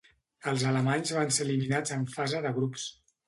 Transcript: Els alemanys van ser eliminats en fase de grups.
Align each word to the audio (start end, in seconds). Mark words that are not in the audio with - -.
Els 0.51 0.63
alemanys 0.69 1.11
van 1.17 1.35
ser 1.37 1.45
eliminats 1.45 1.95
en 1.97 2.09
fase 2.17 2.43
de 2.49 2.55
grups. 2.59 2.89